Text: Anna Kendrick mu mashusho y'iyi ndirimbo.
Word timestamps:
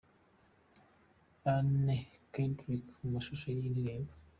Anna 1.53 1.95
Kendrick 2.33 2.87
mu 3.01 3.07
mashusho 3.15 3.45
y'iyi 3.49 3.69
ndirimbo. 3.73 4.11